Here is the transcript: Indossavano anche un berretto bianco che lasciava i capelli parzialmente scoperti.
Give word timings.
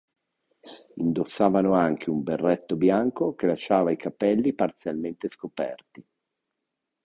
Indossavano 0.95 1.73
anche 1.75 2.09
un 2.09 2.23
berretto 2.23 2.75
bianco 2.75 3.35
che 3.35 3.45
lasciava 3.45 3.91
i 3.91 3.97
capelli 3.97 4.51
parzialmente 4.51 5.29
scoperti. 5.29 6.03